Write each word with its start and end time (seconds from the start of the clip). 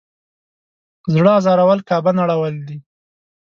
زړه 1.13 1.31
ازارول 1.39 1.79
کعبه 1.89 2.11
نړول 2.19 2.53
دی. 2.67 2.77